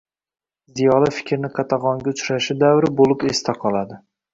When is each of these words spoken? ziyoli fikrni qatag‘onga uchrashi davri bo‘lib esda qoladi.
ziyoli 0.79 1.11
fikrni 1.19 1.53
qatag‘onga 1.59 2.13
uchrashi 2.15 2.59
davri 2.67 2.95
bo‘lib 3.01 3.33
esda 3.35 3.61
qoladi. 3.65 4.07